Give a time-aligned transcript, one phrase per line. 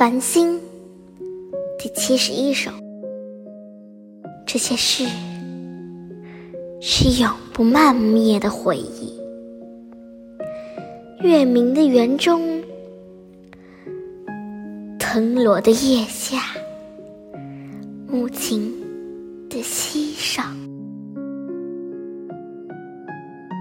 [0.00, 0.58] 繁星
[1.78, 2.70] 第七十一首。
[4.46, 5.04] 这些事
[6.80, 9.12] 是永不漫灭的回忆。
[11.20, 12.64] 月明的园中，
[14.98, 16.44] 藤萝的叶下，
[18.08, 18.72] 母亲
[19.50, 20.56] 的膝上。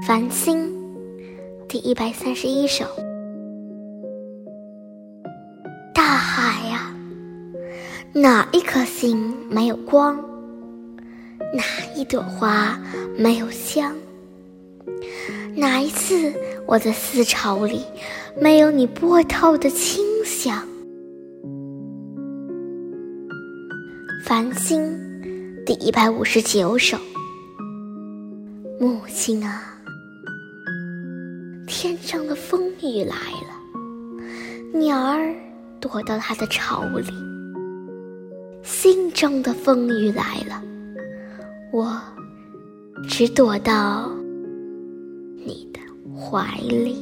[0.08, 0.74] 繁星
[1.68, 2.86] 第一百三十一首。
[8.14, 10.20] 哪一颗星没有光？
[11.54, 11.64] 哪
[11.96, 12.80] 一朵花
[13.16, 13.96] 没有香？
[15.56, 16.34] 哪一次
[16.66, 17.84] 我的思潮里
[18.42, 20.68] 没有你波涛的清香？
[24.26, 25.00] 繁星
[25.64, 26.98] 第一百五十九首。
[28.80, 29.62] 母亲啊，
[31.68, 35.32] 天上的风雨来了，鸟儿。
[35.82, 37.08] 躲到它的巢里，
[38.70, 40.64] 心中的风雨来了，
[41.72, 42.00] 我
[43.08, 44.10] 只躲到
[45.44, 45.80] 你的
[46.16, 46.96] 怀里。